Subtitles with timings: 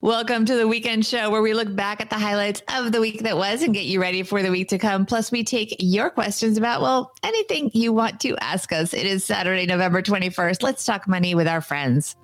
[0.00, 3.24] Welcome to the weekend show where we look back at the highlights of the week
[3.24, 5.06] that was and get you ready for the week to come.
[5.06, 8.94] Plus, we take your questions about, well, anything you want to ask us.
[8.94, 10.62] It is Saturday, November 21st.
[10.62, 12.14] Let's talk money with our friends.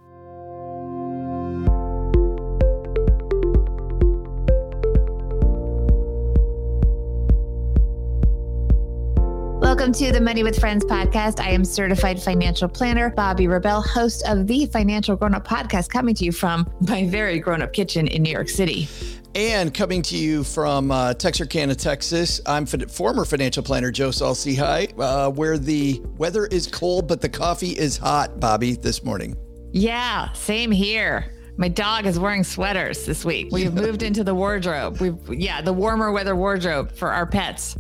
[9.85, 11.41] Welcome to the Money with Friends podcast.
[11.41, 16.15] I am certified financial planner Bobbi Rebell, host of the Financial Grown Up podcast, coming
[16.15, 18.89] to you from my very grown up kitchen in New York City.
[19.35, 25.31] And coming to you from uh, Texarkana, Texas, I'm former financial planner Joe Saul-Sehy, uh,
[25.31, 29.37] where the weather is cold, but the coffee is hot, Bobbi, this morning.
[29.73, 31.31] Yeah, same here.
[31.59, 33.49] My dog is wearing sweaters this week.
[33.53, 34.99] We've moved into the wardrobe.
[35.03, 37.77] We've, yeah, the warmer weather wardrobe for our pets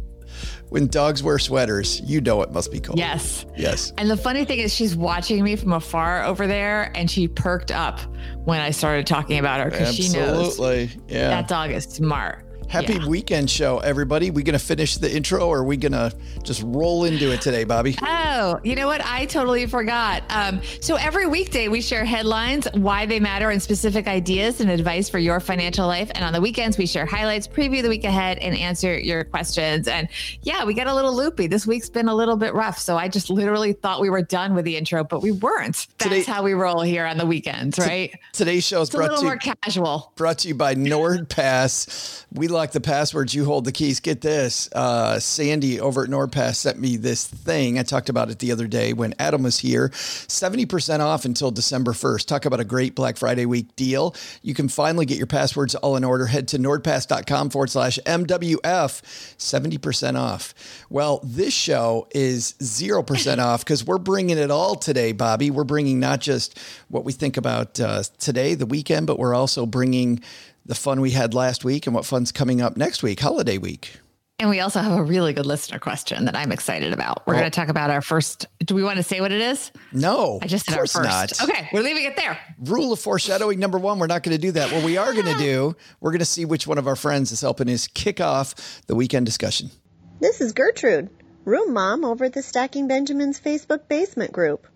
[0.69, 2.99] when dogs wear sweaters, you know it must be cold.
[2.99, 3.47] Yes.
[3.57, 3.93] Yes.
[3.99, 7.71] And the funny thing is, she's watching me from afar over there, and she perked
[7.71, 8.01] up
[8.45, 11.29] when I started talking about her because she knows yeah.
[11.29, 12.44] that dog is smart.
[12.75, 13.07] Happy yeah.
[13.07, 14.33] weekend show, everybody.
[14.33, 16.11] We gonna finish the intro or are we gonna
[16.43, 17.97] just roll into it today, Bobbi?
[18.03, 19.01] Oh, you know what?
[19.07, 20.25] I totally forgot.
[20.29, 25.09] Um, so every weekday we share headlines, why they matter, and specific ideas and advice
[25.09, 26.11] for your financial life.
[26.17, 29.87] And on the weekends, we share highlights, preview the week ahead, and answer your questions.
[29.87, 30.09] And
[30.43, 31.47] yeah, we got a little loopy.
[31.47, 32.81] This week's been a little bit rough.
[32.81, 35.87] So I just literally thought we were done with the intro, but we weren't.
[35.99, 38.11] That's Today, how we roll here on the weekends, right?
[38.11, 40.13] T- today's show is brought a little to more casual.
[40.17, 42.25] Brought to you by NordPass.
[42.33, 44.01] We lock the passwords, you hold the keys.
[44.01, 44.71] Get this.
[44.73, 47.79] Uh, Sandy over at NordPass sent me this thing.
[47.79, 49.91] I talked about it the other day when Adam was here.
[49.91, 52.25] 70% off until December 1st.
[52.25, 54.15] Talk about a great Black Friday week deal.
[54.41, 56.25] You can finally get your passwords all in order.
[56.25, 59.03] Head to nordpass.com forward slash MWF.
[59.37, 60.55] 70% off.
[60.89, 65.51] Well, this show is 0% off because we're bringing it all today, Bobbi.
[65.51, 69.67] We're bringing not just what we think about uh, today, the weekend, but we're also
[69.67, 70.23] bringing
[70.67, 73.99] the fun we had last week and what fun's coming up next week, holiday week.
[74.41, 77.25] And we also have a really good listener question that I'm excited about.
[77.25, 78.47] We're going to talk about our first.
[78.65, 79.71] Do we want to say what it is?
[79.93, 81.41] No, I just said our first.
[81.41, 81.43] Not.
[81.43, 82.37] Okay, we're leaving it there.
[82.59, 84.73] Rule of foreshadowing number one: We're not going to do that.
[84.73, 87.31] What we are going to do, we're going to see which one of our friends
[87.31, 89.71] is helping us kick off the weekend discussion.
[90.19, 91.11] This is Gertrude,
[91.45, 94.67] room mom over at the Stacking Benjamins Facebook basement group.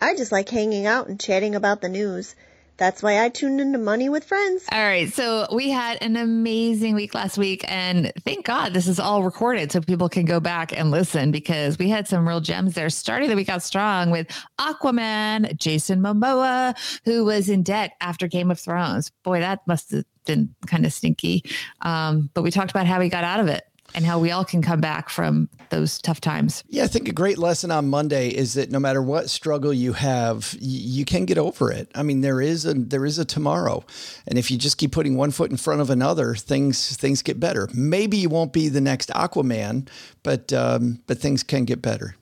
[0.00, 2.34] I just like hanging out and chatting about the news.
[2.76, 4.64] That's why I tuned into Money with Friends.
[4.70, 5.12] All right.
[5.12, 7.64] So we had an amazing week last week.
[7.68, 11.78] And thank God this is all recorded so people can go back and listen because
[11.78, 12.90] we had some real gems there.
[12.90, 14.28] Starting the week out strong with
[14.58, 19.10] Aquaman, Jason Momoa, who was in debt after Game of Thrones.
[19.24, 21.44] Boy, that must have been kind of stinky.
[21.80, 24.44] Um, but we talked about how he got out of it and how we all
[24.44, 26.62] can come back from those tough times.
[26.68, 29.92] Yeah, I think a great lesson on Monday is that no matter what struggle you
[29.94, 31.90] have, you can get over it.
[31.94, 33.84] I mean, there is a there is a tomorrow,
[34.26, 37.40] and if you just keep putting one foot in front of another, things things get
[37.40, 37.68] better.
[37.74, 39.88] Maybe you won't be the next Aquaman,
[40.22, 42.16] but um, but things can get better.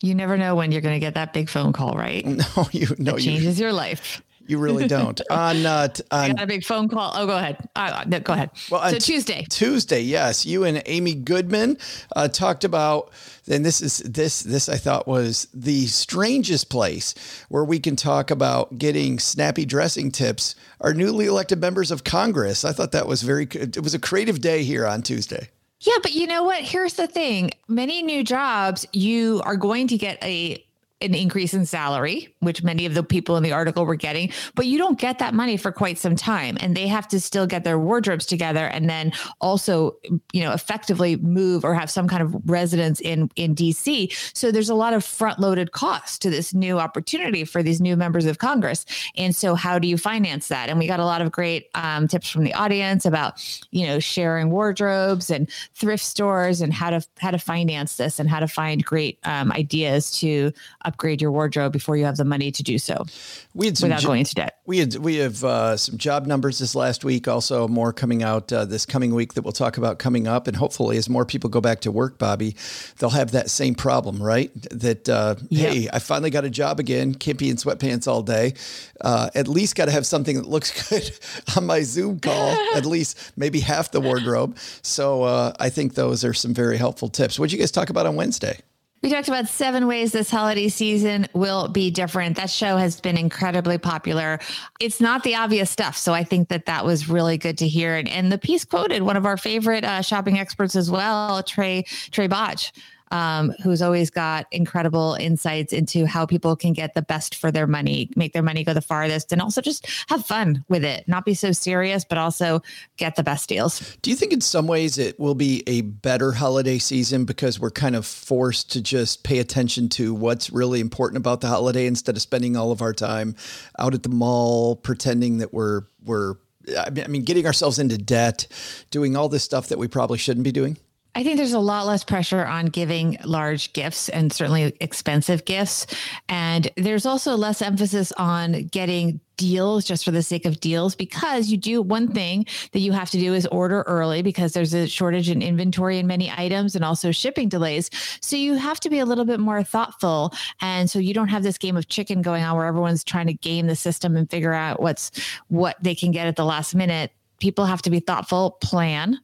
[0.00, 2.24] You never know when you're going to get that big phone call, right?
[2.56, 4.22] No, you no, it changes you, your life.
[4.46, 5.20] You really don't.
[5.30, 7.12] on, uh, on got a big phone call.
[7.14, 7.68] Oh, go ahead.
[7.74, 8.50] Uh, no, go ahead.
[8.70, 9.46] Well, so Tuesday.
[9.48, 10.46] Tuesday, yes.
[10.46, 11.78] You and Amy Goodman
[12.14, 13.10] uh, talked about,
[13.48, 17.14] and this is this this I thought was the strangest place
[17.48, 20.54] where we can talk about getting snappy dressing tips.
[20.80, 22.64] Our newly elected members of Congress.
[22.64, 23.44] I thought that was very.
[23.50, 25.48] It was a creative day here on Tuesday.
[25.80, 26.62] Yeah, but you know what?
[26.62, 27.50] Here's the thing.
[27.68, 30.65] Many new jobs, you are going to get a
[31.06, 34.66] an increase in salary, which many of the people in the article were getting, but
[34.66, 36.56] you don't get that money for quite some time.
[36.60, 39.96] And they have to still get their wardrobes together and then also,
[40.32, 44.12] you know, effectively move or have some kind of residence in, in DC.
[44.34, 47.96] So there's a lot of front loaded costs to this new opportunity for these new
[47.96, 48.84] members of Congress.
[49.16, 50.68] And so how do you finance that?
[50.68, 53.98] And we got a lot of great um, tips from the audience about, you know,
[53.98, 58.48] sharing wardrobes and thrift stores and how to, how to finance this and how to
[58.48, 60.52] find great um, ideas to
[60.96, 63.04] upgrade your wardrobe before you have the money to do so.
[63.52, 64.58] We had some without jo- going into debt.
[64.64, 67.28] We had we have uh, some job numbers this last week.
[67.28, 70.56] Also, more coming out uh, this coming week that we'll talk about coming up, and
[70.56, 72.54] hopefully, as more people go back to work, Bobbi,
[72.96, 74.50] they'll have that same problem, right?
[74.70, 75.72] That uh, yep.
[75.72, 77.14] hey, I finally got a job again.
[77.14, 78.54] Can't be in sweatpants all day.
[79.02, 81.10] Uh, at least got to have something that looks good
[81.56, 82.56] on my Zoom call.
[82.74, 84.56] at least maybe half the wardrobe.
[84.80, 87.38] So uh, I think those are some very helpful tips.
[87.38, 88.60] What did you guys talk about on Wednesday?
[89.06, 92.34] We talked about seven ways this holiday season will be different.
[92.38, 94.40] That show has been incredibly popular.
[94.80, 95.96] It's not the obvious stuff.
[95.96, 97.94] So I think that that was really good to hear.
[97.94, 101.84] And, and the piece quoted one of our favorite uh, shopping experts as well, Trae,
[102.10, 102.72] Trae Bodge.
[103.10, 107.66] Um, who's always got incredible insights into how people can get the best for their
[107.66, 111.06] money, make their money go the farthest, and also just have fun with it.
[111.06, 112.62] Not be so serious, but also
[112.96, 113.96] get the best deals.
[114.02, 117.70] Do you think in some ways it will be a better holiday season because we're
[117.70, 122.16] kind of forced to just pay attention to what's really important about the holiday instead
[122.16, 123.36] of spending all of our time
[123.78, 126.34] out at the mall pretending that we're we're
[126.76, 128.48] I mean, getting ourselves into debt,
[128.90, 130.78] doing all this stuff that we probably shouldn't be doing?
[131.16, 135.86] I think there's a lot less pressure on giving large gifts and certainly expensive gifts.
[136.28, 141.48] And there's also less emphasis on getting deals just for the sake of deals because
[141.48, 144.86] you do one thing that you have to do is order early because there's a
[144.86, 147.88] shortage in inventory in many items and also shipping delays.
[148.20, 150.34] So you have to be a little bit more thoughtful.
[150.60, 153.34] And so you don't have this game of chicken going on where everyone's trying to
[153.34, 155.12] game the system and figure out what's
[155.48, 157.10] what they can get at the last minute.
[157.40, 159.18] People have to be thoughtful, plan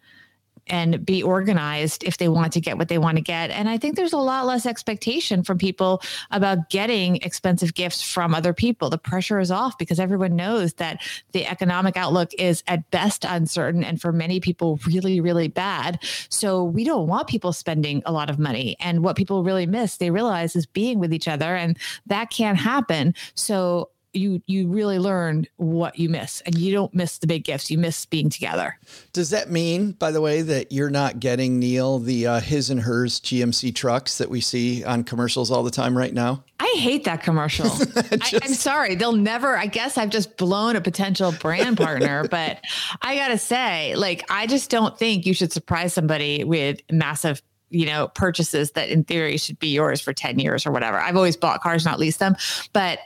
[0.68, 3.50] and be organized if they want to get what they want to get.
[3.50, 8.34] And I think there's a lot less expectation from people about getting expensive gifts from
[8.34, 8.90] other people.
[8.90, 13.84] The pressure is off because everyone knows that the economic outlook is at best uncertain
[13.84, 15.98] and for many people really, really bad.
[16.28, 18.76] So we don't want people spending a lot of money.
[18.80, 21.56] And what people really miss, they realize, is being with each other.
[21.56, 21.76] And
[22.06, 23.14] that can't happen.
[23.34, 27.70] So you you really learn what you miss and you don't miss the big gifts
[27.70, 28.78] you miss being together.
[29.12, 32.80] Does that mean by the way that you're not getting neil the uh, his and
[32.80, 36.44] hers gmc trucks that we see on commercials all the time right now?
[36.60, 37.64] I hate that commercial.
[37.66, 38.12] Just...
[38.34, 38.94] I, i'm sorry.
[38.94, 42.60] They'll never i guess i've just blown a potential brand partner but
[43.00, 47.86] i gotta say like i just don't think you should surprise somebody with massive you
[47.86, 50.98] know purchases that in theory should be yours for 10 years or whatever.
[50.98, 52.36] I've always bought cars not leased them
[52.72, 52.98] but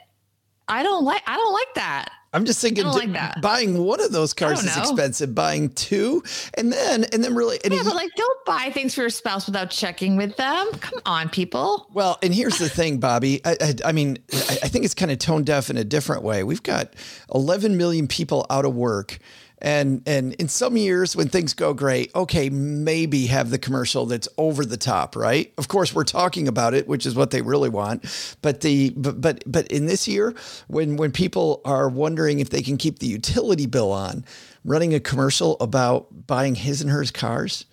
[0.68, 2.10] I don't like I don't like that.
[2.32, 3.40] I'm just thinking like that.
[3.40, 5.34] buying one of those cars is expensive.
[5.34, 6.22] Buying two,
[6.54, 9.46] and then and then really, and yeah, but like don't buy things for your spouse
[9.46, 10.70] without checking with them.
[10.80, 11.88] Come on, people.
[11.94, 13.40] Well, and here's the thing, Bobbi.
[13.44, 16.24] I, I, I mean, I, I think it's kind of tone deaf in a different
[16.24, 16.42] way.
[16.42, 16.92] We've got
[17.32, 19.18] 11 million people out of work
[19.58, 24.28] and and in some years when things go great, okay, maybe have the commercial that's
[24.36, 25.52] over the top, right?
[25.56, 28.04] Of course, we're talking about it, which is what they really want.
[28.42, 30.34] But the but but but in this year,
[30.68, 34.24] when when people are wondering if they can keep the utility bill on,
[34.64, 37.64] running a commercial about buying his and hers cars,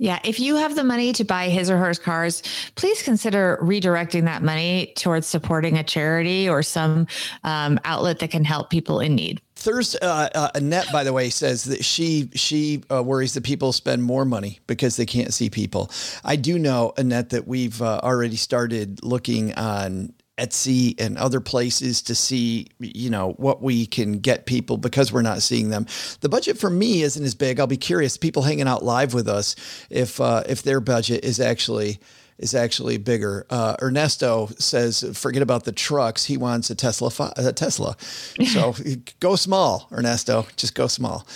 [0.00, 2.42] yeah, if you have the money to buy his or hers cars,
[2.74, 7.06] please consider redirecting that money towards supporting a charity or some
[7.44, 9.42] um, outlet that can help people in need.
[9.60, 13.72] Thursday, uh, uh, Annette, by the way, says that she she uh, worries that people
[13.72, 15.90] spend more money because they can't see people.
[16.24, 22.00] I do know Annette that we've uh, already started looking on Etsy and other places
[22.02, 25.84] to see, you know, what we can get people because we're not seeing them.
[26.20, 27.60] The budget for me isn't as big.
[27.60, 28.16] I'll be curious.
[28.16, 29.56] People hanging out live with us,
[29.90, 32.00] if uh, if their budget is actually
[32.40, 33.46] is actually bigger.
[33.50, 36.24] Uh, Ernesto says, forget about the trucks.
[36.24, 37.12] He wants a Tesla.
[37.36, 37.96] A Tesla.
[38.50, 38.74] So
[39.20, 40.46] go small, Ernesto.
[40.56, 41.26] Just go small.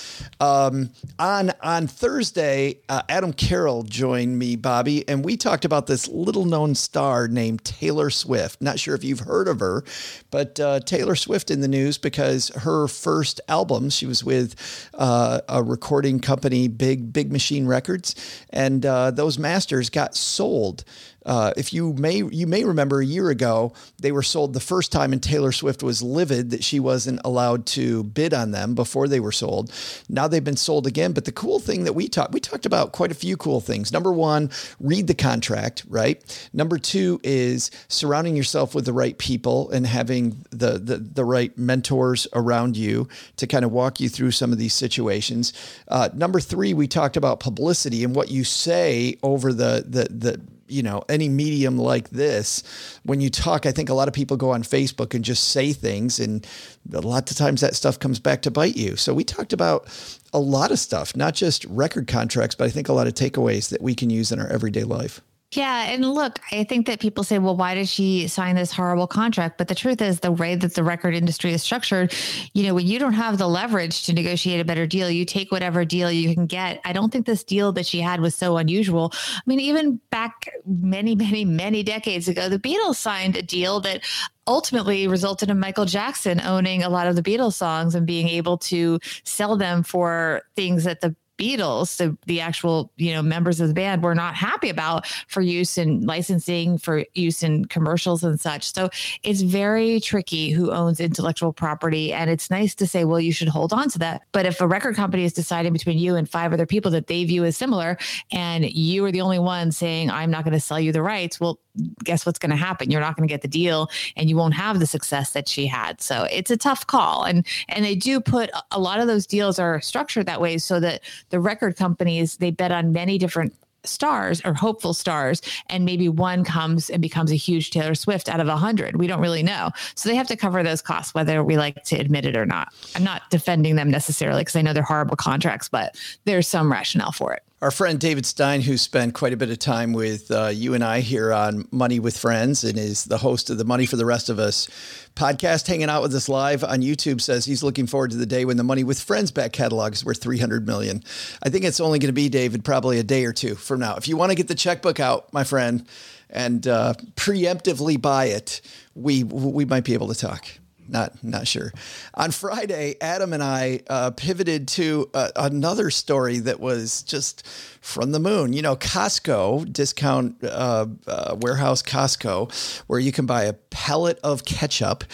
[0.41, 6.09] Um, on on Thursday, uh, Adam Carroll joined me, Bobbi, and we talked about this
[6.09, 8.61] little known star named Taylor Swift.
[8.61, 9.85] Not sure if you've heard of her,
[10.31, 14.57] but uh, Taylor Swift in the news because her first album, she was with
[14.95, 18.17] uh, a recording company, Big Big Machine Records,
[18.51, 20.85] and uh, those masters got sold
[21.27, 24.93] uh, if you may, you may remember a year ago, they were sold the first
[24.93, 29.09] time, and Taylor Swift was livid that she wasn't allowed to bid on them before
[29.09, 29.73] they were sold.
[30.09, 31.13] Now they've been sold again.
[31.13, 33.93] But the cool thing that we talked, we talked about quite a few cool things.
[33.93, 36.49] Number one, read the contract, right?
[36.53, 41.57] Number two is surrounding yourself with the right people and having the the, the right
[41.57, 45.53] mentors around you to kind of walk you through some of these situations.
[45.89, 50.54] Uh, number three, we talked about publicity and what you say over the the the
[50.69, 52.63] you know any medium like this
[53.05, 55.73] when you talk i think a lot of people go on facebook and just say
[55.73, 56.47] things and
[56.93, 58.97] a lot of times that stuff comes back to bite you.
[58.97, 59.89] So we talked about
[60.33, 63.69] a lot of stuff not just record contracts but i think a lot of takeaways
[63.71, 65.21] that we can use in our everyday life
[65.57, 65.91] yeah.
[65.91, 69.59] And look, I think that people say, well, why did she sign this horrible contract?
[69.59, 72.15] But the truth is, the way that the record industry is structured,
[72.53, 75.53] you know, when you don't have the leverage to negotiate a better deal, you take
[75.53, 76.81] whatever deal you can get.
[76.85, 79.13] I don't think this deal that she had was so unusual.
[79.15, 84.03] I mean, even back many, many, many decades ago, the Beatles signed a deal that
[84.47, 88.59] ultimately resulted in Michael Jackson owning a lot of the Beatles songs and being able
[88.59, 93.69] to sell them for things that the Beatles, the, the actual, you know, members of
[93.69, 98.41] the band were not happy about for use in licensing, for use in commercials and
[98.41, 98.73] such.
[98.73, 98.89] So
[99.23, 102.13] it's very tricky who owns intellectual property.
[102.13, 104.23] And it's nice to say, well, you should hold on to that.
[104.33, 107.25] But if a record company is deciding between you and five other people that they
[107.25, 107.99] view as similar,
[108.31, 111.41] and you are the only one saying, I'm not going to sell you the rights,
[111.41, 111.59] well,
[112.03, 112.91] guess what's going to happen?
[112.91, 115.67] You're not going to get the deal and you won't have the success that she
[115.67, 116.01] had.
[116.01, 117.25] So it's a tough call.
[117.25, 120.81] And and they do put a lot of those deals are structured that way so
[120.81, 121.01] that
[121.31, 123.55] the record companies they bet on many different
[123.85, 128.41] stars or hopeful stars and maybe one comes and becomes a huge taylor swift out
[128.41, 131.45] of a hundred we don't really know so they have to cover those costs whether
[131.45, 134.73] we like to admit it or not i'm not defending them necessarily because i know
[134.73, 139.15] they're horrible contracts but there's some rationale for it our friend David Stein, who spent
[139.15, 142.63] quite a bit of time with uh, you and I here on Money with Friends
[142.63, 144.69] and is the host of the Money for the Rest of Us
[145.17, 148.45] podcast, hanging out with us live on YouTube, says he's looking forward to the day
[148.45, 151.03] when the Money with Friends back catalog is worth 300 million.
[151.43, 153.97] I think it's only going to be, David, probably a day or two from now.
[153.97, 155.87] If you want to get the checkbook out, my friend,
[156.29, 158.61] and uh, preemptively buy it,
[158.95, 160.45] we we might be able to talk
[160.89, 161.73] not not sure.
[162.15, 167.47] On Friday, Adam and I uh, pivoted to uh, another story that was just
[167.81, 168.53] from the moon.
[168.53, 174.45] You know, Costco discount uh, uh warehouse Costco, where you can buy a pellet of
[174.45, 175.05] ketchup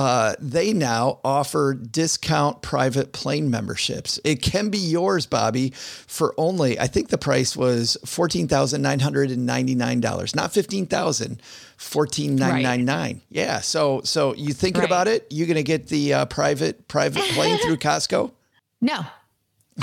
[0.00, 4.18] uh, they now offer discount private plane memberships.
[4.24, 9.00] It can be yours, Bobbi, for only I think the price was fourteen thousand nine
[9.00, 11.42] hundred and ninety nine dollars, not fifteen thousand.
[11.76, 13.20] Fourteen nine nine nine.
[13.28, 13.60] Yeah.
[13.60, 14.88] So so you thinking right.
[14.88, 15.26] about it?
[15.28, 18.32] You're gonna get the uh, private private plane through Costco?
[18.80, 19.04] No,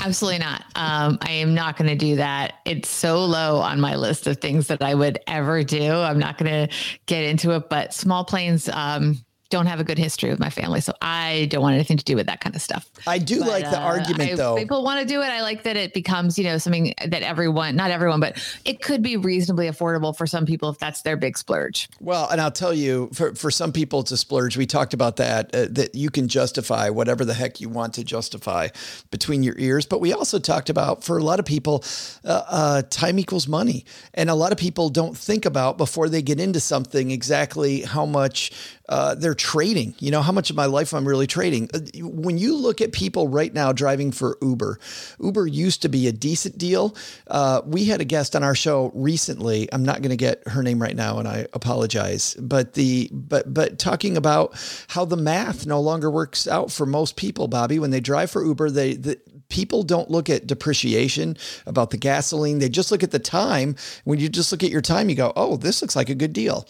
[0.00, 0.64] Absolutely not.
[0.76, 2.54] Um, I am not going to do that.
[2.64, 5.92] It's so low on my list of things that I would ever do.
[5.92, 6.74] I'm not going to
[7.06, 10.80] get into it, but small planes, um, don't have a good history with my family,
[10.80, 12.88] so I don't want anything to do with that kind of stuff.
[13.06, 14.56] I do but, like the uh, argument, I, though.
[14.56, 15.26] People want to do it.
[15.26, 19.02] I like that it becomes, you know, something that everyone, not everyone, but it could
[19.02, 21.88] be reasonably affordable for some people if that's their big splurge.
[22.00, 24.56] Well, and I'll tell you, for for some people, it's a splurge.
[24.56, 25.54] We talked about that.
[25.54, 28.68] Uh, that you can justify whatever the heck you want to justify
[29.10, 29.86] between your ears.
[29.86, 31.84] But we also talked about for a lot of people,
[32.24, 36.22] uh, uh, time equals money, and a lot of people don't think about before they
[36.22, 38.52] get into something exactly how much
[38.88, 39.94] uh, they're trading.
[39.98, 41.68] You know, how much of my life I'm really trading.
[41.74, 44.78] Uh, when you look at people right now driving for Uber,
[45.20, 46.94] Uber used to be a decent deal.
[47.26, 49.68] Uh, we had a guest on our show recently.
[49.72, 52.34] I'm not going to get her name right now, and I apologize.
[52.34, 54.54] But the but but talking about
[54.88, 58.44] how the math no longer works out for most people, Bobbi, when they drive for
[58.44, 62.58] Uber, they the, people don't look at depreciation about the gasoline.
[62.58, 63.76] They just look at the time.
[64.04, 66.32] When you just look at your time, you go, oh, this looks like a good
[66.32, 66.68] deal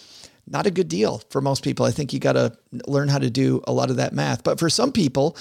[0.51, 1.85] not a good deal for most people.
[1.85, 4.45] I think you got to learn how to do a lot of that math.
[4.45, 5.37] But for some people,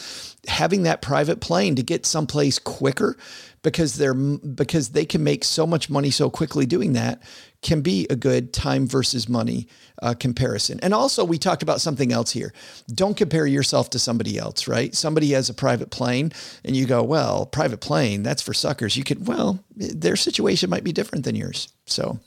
[0.47, 3.17] having that private plane to get someplace quicker
[3.63, 7.21] because they're because they can make so much money so quickly doing that
[7.61, 9.67] can be a good time versus money
[10.01, 10.79] uh, comparison.
[10.81, 12.53] And also, we talked about something else here.
[12.87, 14.93] Don't compare yourself to somebody else, right?
[14.93, 16.31] Somebody has a private plane,
[16.63, 20.83] and you go, "Well, private plane, that's for suckers." You could, well, their situation might
[20.83, 21.67] be different than yours.
[21.87, 22.19] So,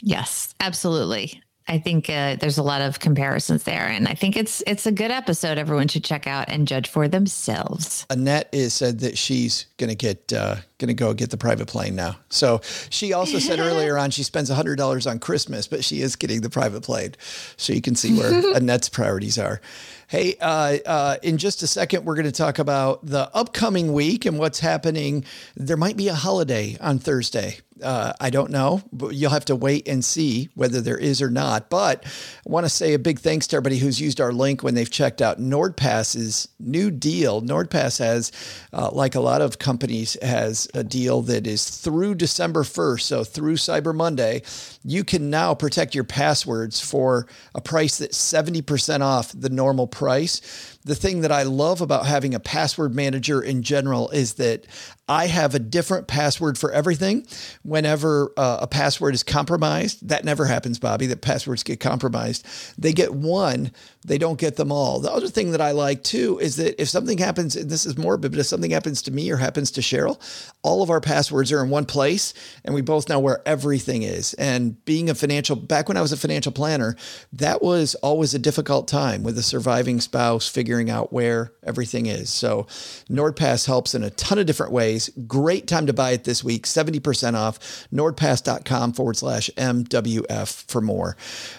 [0.00, 1.42] yes, absolutely.
[1.68, 4.92] I think uh, there's a lot of comparisons there, and I think it's it's a
[4.92, 5.58] good episode.
[5.58, 8.06] Everyone should check out and judge for themselves.
[8.08, 11.94] Annette is said that she's going to get uh, to go get the private plane
[11.94, 12.16] now.
[12.30, 16.16] So she also said earlier on she spends hundred dollars on Christmas, but she is
[16.16, 17.14] getting the private plane,
[17.56, 19.60] so you can see where Annette's priorities are.
[20.08, 24.24] Hey, uh, uh, in just a second, we're going to talk about the upcoming week
[24.24, 25.22] and what's happening.
[25.54, 27.58] There might be a holiday on Thursday.
[27.82, 31.30] Uh, I don't know, but you'll have to wait and see whether there is or
[31.30, 31.70] not.
[31.70, 34.74] But I want to say a big thanks to everybody who's used our link when
[34.74, 37.42] they've checked out NordPass's new deal.
[37.42, 38.32] NordPass has,
[38.72, 43.02] uh, like a lot of companies, has a deal that is through December 1st.
[43.02, 44.42] So through Cyber Monday,
[44.84, 50.77] you can now protect your passwords for a price that's 70% off the normal price
[50.88, 54.66] the thing that I love about having a password manager in general is that
[55.06, 57.26] I have a different password for everything.
[57.62, 62.46] Whenever uh, a password is compromised, that never happens, Bobbi, that passwords get compromised.
[62.78, 63.70] They get one,
[64.04, 65.00] they don't get them all.
[65.00, 67.98] The other thing that I like too is that if something happens, and this is
[67.98, 70.18] morbid, but if something happens to me or happens to Cheryl,
[70.62, 72.32] all of our passwords are in one place
[72.64, 74.32] and we both know where everything is.
[74.34, 76.96] And being a financial, back when I was a financial planner,
[77.32, 82.30] that was always a difficult time with a surviving spouse figuring out where everything is.
[82.30, 82.64] So
[83.10, 85.10] NordPass helps in a ton of different ways.
[85.26, 87.58] Great time to buy it this week, 70% off,
[87.92, 91.16] nordpass.com forward slash MWF for more.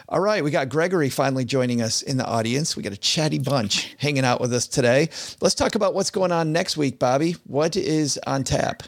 [0.07, 2.77] All right, we got Gregory finally joining us in the audience.
[2.77, 5.09] We got a chatty bunch hanging out with us today.
[5.41, 7.37] Let's talk about what's going on next week, Bobbi.
[7.45, 8.83] What is on tap?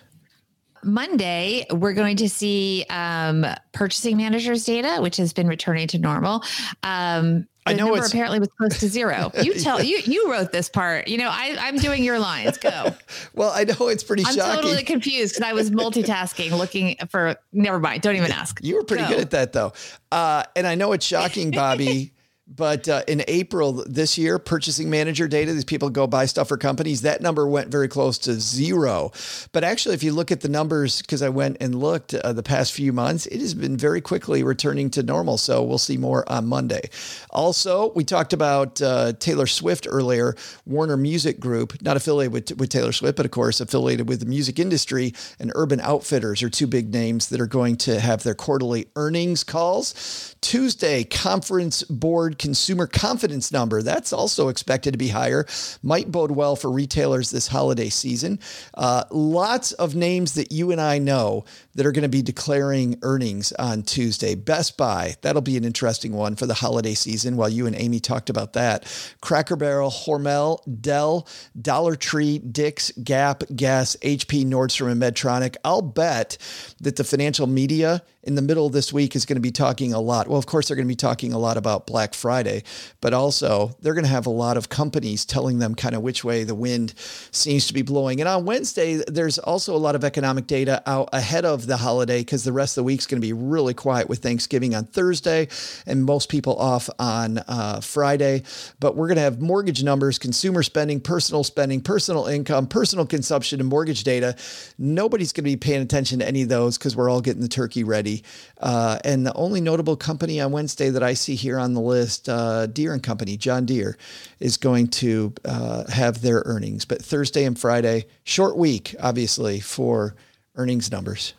[0.84, 6.44] Monday, we're going to see um, purchasing managers data, which has been returning to normal.
[6.84, 9.32] Um, the I know number apparently was close to zero.
[9.44, 11.08] You tell you you wrote this part.
[11.08, 12.58] You know, I, I'm doing your lines.
[12.58, 12.94] Go.
[13.34, 14.62] Well, I know it's pretty I'm shocking.
[14.64, 17.36] totally confused because I was multitasking, looking for.
[17.54, 18.02] Never mind.
[18.02, 18.60] Don't even ask.
[18.62, 19.10] You were pretty Go.
[19.10, 19.74] good at that, though.
[20.12, 22.12] Uh, and I know it's shocking, Bobbi,
[22.56, 26.58] but uh, in April this year, purchasing manager data, these people go buy stuff for
[26.58, 29.12] companies, that number went very close to zero.
[29.54, 32.44] But actually, if you look at the numbers, because I went and looked uh, the
[32.44, 35.38] past few months, it has been very quickly returning to normal.
[35.38, 36.90] So we'll see more on Monday.
[37.30, 42.70] Also, we talked about uh, Taylor Swift earlier, Warner Music Group, not affiliated with, with
[42.70, 46.68] Taylor Swift, but of course affiliated with the music industry, and Urban Outfitters are two
[46.68, 50.36] big names that are going to have their quarterly earnings calls.
[50.42, 53.84] Tuesday, Conference Board Consumer Confidence Number.
[53.84, 55.46] That's also expected to be higher.
[55.84, 58.40] Might bode well for retailers this holiday season.
[58.74, 61.46] Uh, lots of names that you and I know
[61.76, 64.34] that are going to be declaring earnings on Tuesday.
[64.34, 68.00] Best Buy, that'll be an interesting one for the holiday season while you and Amy
[68.00, 68.92] talked about that.
[69.22, 71.28] Cracker Barrel, Hormel, Dell,
[71.62, 75.58] Dollar Tree, Dick's, Gap, Guess, HP, Nordstrom, and Medtronic.
[75.64, 76.40] I'll bet
[76.80, 79.94] that the financial media in the middle of this week is going to be talking
[79.94, 80.28] a lot.
[80.28, 82.64] Well, of course, they're going to be talking a lot about Black Friday,
[83.02, 86.24] but also they're going to have a lot of companies telling them kind of which
[86.24, 86.94] way the wind
[87.32, 88.20] seems to be blowing.
[88.20, 92.20] And on Wednesday, there's also a lot of economic data out ahead of the holiday
[92.20, 95.48] because the rest of the week's going to be really quiet with Thanksgiving on Thursday
[95.88, 98.44] and most people off on uh, Friday.
[98.80, 103.60] But we're going to have mortgage numbers, consumer spending, personal spending, personal income, personal consumption,
[103.60, 104.36] and mortgage data.
[104.78, 107.48] Nobody's going to be paying attention to any of those because we're all getting the
[107.48, 108.11] turkey ready.
[108.60, 112.30] Uh, and the only notable company on Wednesday that I see here on the list,
[112.30, 113.98] uh, Deere and Company, John Deere,
[114.40, 116.86] is going to uh, have their earnings.
[116.86, 120.16] But Thursday and Friday, short week, obviously, for
[120.56, 121.34] earnings numbers.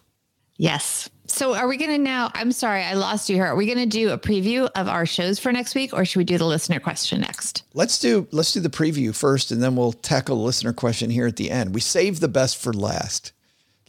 [0.56, 1.10] Yes.
[1.26, 2.30] So are we going to now?
[2.34, 3.46] I'm sorry, I lost you here.
[3.46, 6.18] Are we going to do a preview of our shows for next week, or should
[6.18, 7.62] we do the listener question next?
[7.72, 11.26] Let's do let's do the preview first, and then we'll tackle the listener question here
[11.26, 11.74] at the end.
[11.74, 13.32] We save the best for last,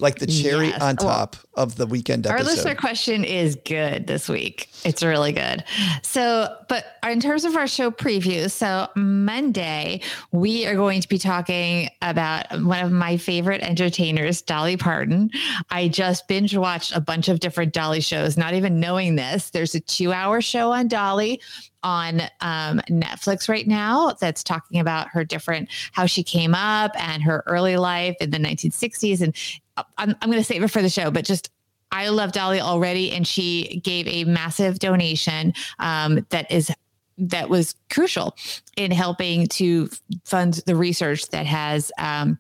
[0.04, 0.82] like the cherry Yes.
[0.82, 2.52] on Well, top of the weekend Our episode.
[2.52, 4.70] listener question is good this week.
[4.86, 5.64] It's really good.
[6.02, 11.18] So, but in terms of our show preview, so Monday, we are going to be
[11.18, 15.30] talking about one of my favorite entertainers, Dolly Parton.
[15.70, 19.50] I just binge watched a bunch of different Dolly shows, not even knowing this.
[19.52, 21.40] There's a two hour show on Dolly
[21.84, 27.22] on um, Netflix right now that's talking about her different, how she came up and
[27.24, 29.22] her early life in the 1960s.
[29.22, 29.36] And
[29.78, 31.50] I'm, I'm going to save it for the show, but just
[31.92, 36.72] I love Dolly already, and she gave a massive donation um, that is
[37.20, 38.36] that was crucial
[38.76, 39.88] in helping to
[40.26, 42.40] fund the research that has um,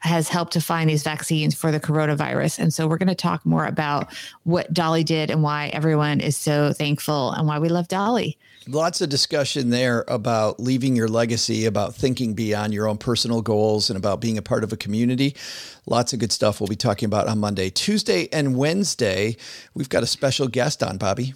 [0.00, 2.58] has helped to find these vaccines for the coronavirus.
[2.58, 4.12] And so we're going to talk more about
[4.44, 8.38] what Dolly did and why everyone is so thankful and why we love Dolly.
[8.70, 13.88] Lots of discussion there about leaving your legacy, about thinking beyond your own personal goals,
[13.88, 15.34] and about being a part of a community.
[15.86, 17.70] Lots of good stuff we'll be talking about on Monday.
[17.70, 19.38] Tuesday and Wednesday,
[19.72, 21.32] we've got a special guest on, Bobbi.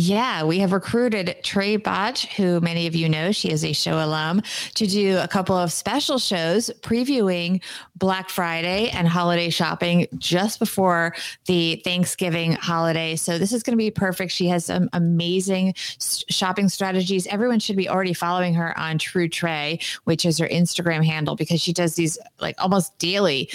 [0.00, 3.98] Yeah, we have recruited Trae Bodge, who many of you know, she is a show
[3.98, 4.42] alum,
[4.74, 7.60] to do a couple of special shows previewing
[7.96, 13.16] Black Friday and holiday shopping just before the Thanksgiving holiday.
[13.16, 14.30] So this is going to be perfect.
[14.30, 17.26] She has some amazing shopping strategies.
[17.26, 21.60] Everyone should be already following her on True Trae, which is her Instagram handle, because
[21.60, 23.50] she does these like almost daily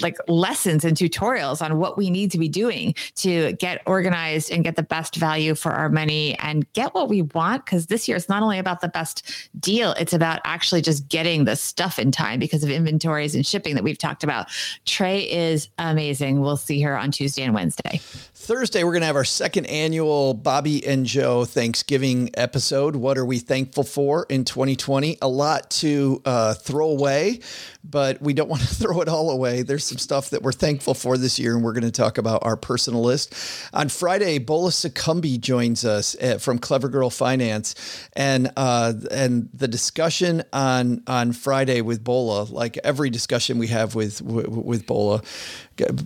[0.00, 4.64] like lessons and tutorials on what we need to be doing to get organized and
[4.64, 7.64] get the best value for our money and get what we want.
[7.64, 11.44] Because this year it's not only about the best deal, it's about actually just getting
[11.44, 14.48] the stuff in time because of inventories and shipping that we've talked about.
[14.84, 16.40] Trae is amazing.
[16.40, 18.00] We'll see her on Tuesday and Wednesday.
[18.46, 22.94] Thursday, we're going to have our second annual Bobbi and Joe Thanksgiving episode.
[22.94, 25.18] What are we thankful for in 2020?
[25.20, 27.40] A lot to uh, throw away,
[27.82, 29.62] but we don't want to throw it all away.
[29.62, 32.44] There's some stuff that we're thankful for this year, and we're going to talk about
[32.46, 33.34] our personal list.
[33.74, 37.74] On Friday, Bola Sokunbi joins us uh, from Clever Girl Finance,
[38.14, 43.96] and uh, and the discussion on on Friday with Bola, like every discussion we have
[43.96, 45.20] with with, with Bola,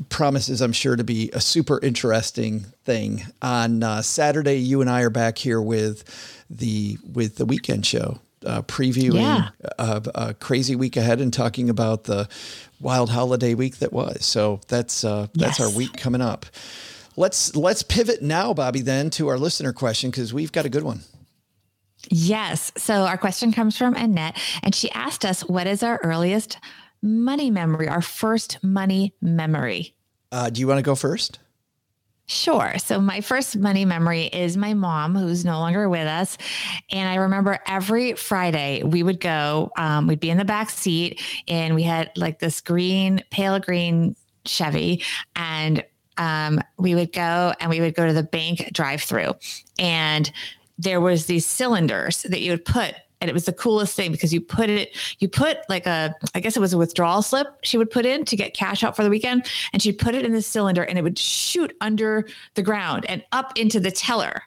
[0.08, 3.22] promises I'm sure to be a super interesting thing.
[3.42, 6.04] On uh, Saturday, you and I are back here with
[6.48, 8.18] the with the weekend show.
[8.46, 9.50] Uh, previewing Yeah.
[9.78, 12.26] a, a crazy week ahead and talking about the
[12.80, 14.24] wild holiday week that was.
[14.24, 15.60] So that's uh, that's Yes.
[15.60, 16.46] our week coming up.
[17.16, 20.84] Let's let's pivot now, Bobbi, then to our listener question because we've got a good
[20.84, 21.00] one.
[22.08, 22.72] Yes.
[22.78, 26.56] So our question comes from Annette, and she asked us, What is our earliest
[27.02, 29.94] money memory, our first money memory?
[30.32, 31.38] Uh, do you want to go first?
[32.30, 32.78] Sure.
[32.78, 36.38] So my first money memory is my mom, who's no longer with us,
[36.88, 39.72] and I remember every Friday we would go.
[39.76, 44.14] Um, we'd be in the back seat, and we had like this green, pale green
[44.46, 45.02] Chevy,
[45.34, 45.84] and
[46.18, 49.34] um, we would go and we would go to the bank drive-through,
[49.80, 50.30] and
[50.78, 54.32] there was these cylinders that you would put and it was the coolest thing because
[54.32, 57.76] you put it you put like a i guess it was a withdrawal slip she
[57.78, 60.32] would put in to get cash out for the weekend and she'd put it in
[60.32, 64.42] the cylinder and it would shoot under the ground and up into the teller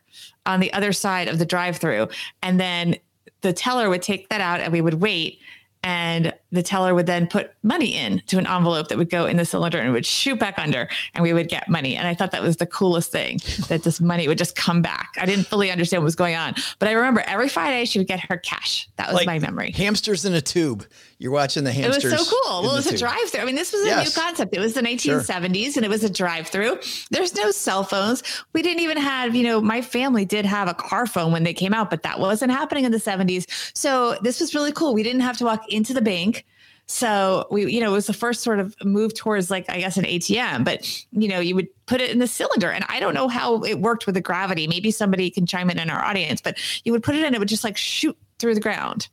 [0.46, 2.08] on the other side of the drive through
[2.42, 2.96] and then
[3.42, 5.40] the teller would take that out and we would wait
[5.84, 9.38] and the teller would then put money in to an envelope that would go in
[9.38, 12.32] the cylinder and would shoot back under and we would get money and i thought
[12.32, 15.72] that was the coolest thing that this money would just come back i didn't fully
[15.72, 18.88] understand what was going on but i remember every friday she would get her cash
[18.98, 20.86] that was Like my memory Hamsters in a tube.
[21.20, 22.08] You're watching the hamster.
[22.10, 22.64] it was so cool.
[22.64, 23.42] Well, it was a drive through.
[23.42, 24.14] I mean, this was a Yes.
[24.14, 24.54] new concept.
[24.54, 26.80] It was the 1970s and it was a drive through.
[27.12, 28.24] There's no cell phones.
[28.52, 31.54] We didn't even have, you know, my family did have a car phone when they
[31.54, 33.46] came out, but that wasn't happening in the 70s.
[33.74, 34.94] So this was really cool.
[34.94, 36.46] We didn't have to walk into the bank.
[36.86, 39.96] So we, you know, it was the first sort of move towards like, I guess,
[39.98, 42.70] an ATM, but you know, you would put it in the cylinder.
[42.70, 44.68] And I don't know how it worked with the gravity.
[44.68, 47.40] Maybe somebody can chime in in our audience, but you would put it in, it
[47.40, 49.08] would just like shoot through the ground.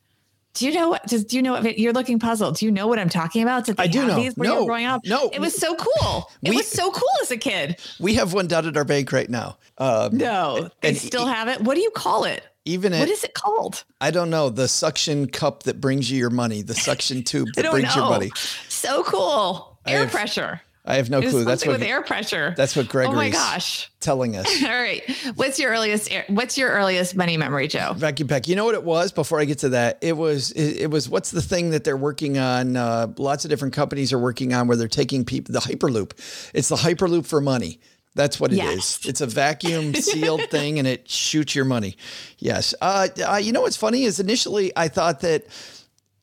[0.55, 1.07] Do you know what?
[1.07, 2.57] Does, do you know what you're looking puzzled?
[2.57, 3.67] Do you know what I'm talking about?
[3.67, 4.17] Did they I do know.
[4.17, 5.03] These you No, growing up?
[5.07, 5.31] no.
[5.33, 6.29] it was so cool.
[6.43, 7.79] It We- was so cool as a kid.
[8.01, 9.59] We have one down at our bank right now.
[9.79, 11.61] Um, No, they and still have it.
[11.61, 12.43] What do you call it?
[12.71, 13.85] Even at, is it called?
[14.01, 17.71] I don't know, the suction cup that brings you your money, the suction tube that
[17.71, 18.03] brings know.
[18.03, 18.31] your money.
[18.69, 19.79] So cool.
[19.87, 20.61] Air have- pressure.
[20.83, 21.45] I have no clue.
[21.45, 22.55] That's what with air pressure.
[22.57, 23.91] that's what Oh my gosh.
[24.01, 24.63] telling us.
[24.65, 25.03] All right.
[25.35, 26.11] What's your earliest?
[26.11, 27.93] air- What's your earliest money memory, Joe?
[27.95, 28.49] Vacuum pack.
[28.49, 29.99] You know what it was before I get to that?
[30.01, 32.77] It was it, it was what's the thing that they're working on?
[32.77, 36.13] Uh, lots of different companies are working on where they're taking people the Hyperloop.
[36.55, 37.79] It's the Hyperloop for money.
[38.15, 38.61] That's what it is.
[38.61, 39.07] Yes.
[39.07, 41.97] It's a vacuum sealed thing and it shoots your money.
[42.39, 42.75] Yes.
[42.81, 45.45] Uh, uh, you know what's funny is initially I thought that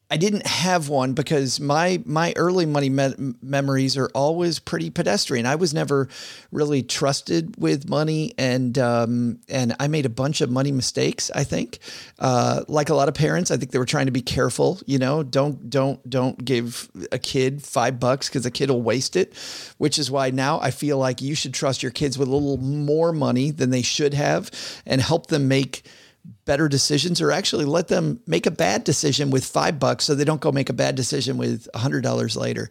[0.09, 5.45] I didn't have one because my my early money me- memories are always pretty pedestrian.
[5.45, 6.07] I was never
[6.49, 11.29] really trusted with money, and um, and I made a bunch of money mistakes.
[11.35, 11.79] I think,
[12.19, 14.79] uh, like a lot of parents, I think they were trying to be careful.
[14.85, 19.17] You know, don't don't don't give a kid five bucks because a kid will waste
[19.17, 19.33] it.
[19.77, 22.57] Which is why now I feel like you should trust your kids with a little
[22.57, 24.51] more money than they should have,
[24.85, 25.83] and help them make
[26.45, 30.23] better decisions or actually let them make a bad decision with five bucks so they
[30.23, 32.69] don't go make a bad decision with a hundred dollars later.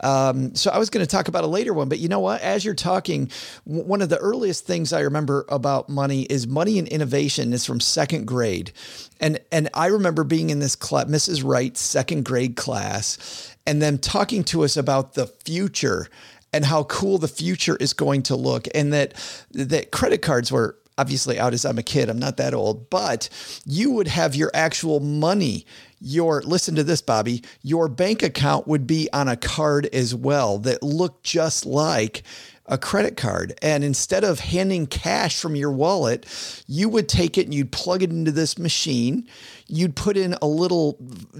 [0.00, 2.40] Um, so I was going to talk about a later one, but you know what?
[2.40, 3.30] As you're talking,
[3.66, 7.66] w- one of the earliest things I remember about money is money and innovation is
[7.66, 8.72] from second grade.
[9.20, 11.44] And, and I remember being in this class, Mrs.
[11.44, 16.08] Wright's second grade class, and them talking to us about the future
[16.52, 19.14] and how cool the future is going to look and that,
[19.50, 22.08] that credit cards were obviously out as I'm a kid.
[22.08, 23.28] I'm not that old, but
[23.64, 25.66] you would have your actual money.
[26.00, 27.42] Your listen to this, Bobby.
[27.62, 32.22] Your bank account would be on a card as well that looked just like
[32.66, 33.54] a credit card.
[33.62, 36.26] And instead of handing cash from your wallet,
[36.66, 39.28] you would take it and you'd plug it into this machine.
[39.68, 40.98] You'd put in a little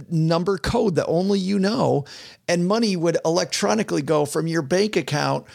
[0.08, 2.04] number code that only you know,
[2.48, 5.46] and money would electronically go from your bank account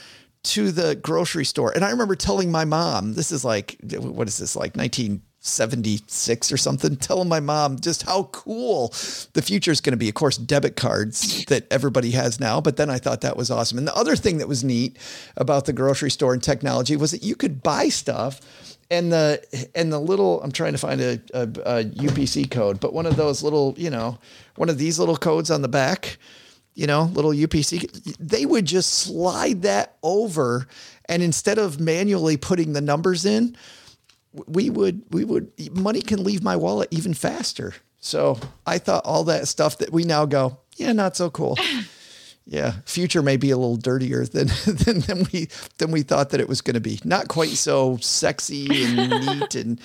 [0.44, 1.72] to the grocery store.
[1.72, 6.58] And I remember telling my mom, this is like, what is this, like 1976 or
[6.58, 8.90] something, telling my mom just how cool
[9.34, 10.10] the future is going to be.
[10.10, 12.60] Of course, debit cards that everybody has now.
[12.60, 13.78] But then I thought that was awesome.
[13.78, 14.98] And the other thing that was neat
[15.38, 18.42] about the grocery store and technology was that you could buy stuff
[18.90, 22.94] and the and the little I'm trying to find a, a, a UPC code, but
[22.94, 24.20] one of those little, you know,
[24.58, 26.18] one of these little codes on the back
[26.74, 30.68] you know, little UPC, they would just slide that over.
[31.06, 33.58] And instead of manually putting the numbers in,
[34.48, 37.74] we would, we would, money can leave my wallet even faster.
[38.00, 41.58] So I thought all that stuff that we now go, yeah, not so cool.
[42.46, 46.40] Yeah, future may be a little dirtier than than, than we than we thought that
[46.40, 47.00] it was going to be.
[47.04, 49.80] Not quite so sexy and neat, and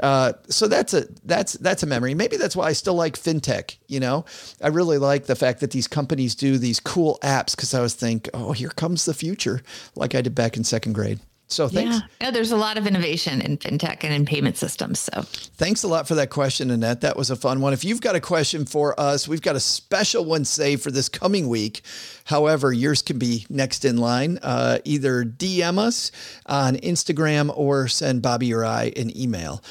[0.00, 2.14] uh, so that's a that's that's a memory.
[2.14, 3.76] Maybe that's why I still like fintech.
[3.88, 4.24] You know,
[4.62, 7.94] I really like the fact that these companies do these cool apps because I was
[7.94, 9.62] think, oh, here comes the future,
[9.94, 11.20] like I did back in second grade.
[11.50, 11.96] So thanks.
[11.96, 12.00] Yeah.
[12.20, 15.00] yeah, there's a lot of innovation in fintech and in payment systems.
[15.00, 17.00] So Thanks a lot for that question, Annette.
[17.00, 17.72] That was a fun one.
[17.72, 21.08] If you've got a question for us, we've got a special one saved for this
[21.08, 21.80] coming week.
[22.24, 24.38] However, yours can be next in line.
[24.42, 26.12] Uh, either DM us
[26.44, 29.64] on Instagram or send Bobbi or I an email.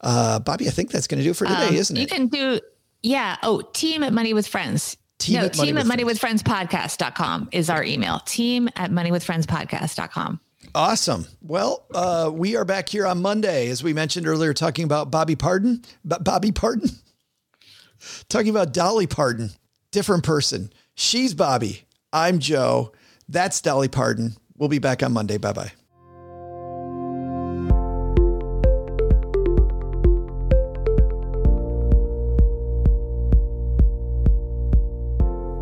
[0.00, 2.00] Uh, Bobbi, I think that's going to do it for today, um, isn't it?
[2.00, 2.60] you can do,
[3.02, 3.36] yeah.
[3.44, 4.96] Oh, team at Money with Friends.
[5.18, 8.20] Team no, at team at Money with Friends moneywithfriendspodcast.com is our email.
[8.20, 10.40] Team at Money with Friends moneywithfriendspodcast.com.
[10.74, 11.26] Awesome.
[11.42, 15.36] Well, uh, we are back here on Monday, as we mentioned earlier, talking about Bobby
[15.36, 15.82] Pardon.
[16.06, 16.90] B- Bobby Pardon?
[18.28, 19.50] talking about Dolly Parton.
[19.90, 20.72] Different person.
[20.94, 21.82] She's Bobbi.
[22.12, 22.92] I'm Joe.
[23.28, 24.36] That's Dolly Parton.
[24.56, 25.38] We'll be back on Monday.
[25.38, 25.72] Bye bye.